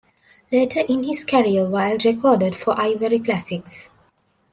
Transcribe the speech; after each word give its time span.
Later 0.51 0.79
in 0.79 1.03
his 1.03 1.23
career, 1.23 1.69
Wild 1.69 2.05
recorded 2.05 2.55
for 2.55 2.73
Ivory 2.75 3.19
Classics. 3.19 3.91